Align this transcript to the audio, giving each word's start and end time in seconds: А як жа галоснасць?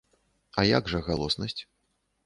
А 0.61 0.65
як 0.69 0.89
жа 0.95 1.03
галоснасць? 1.11 1.61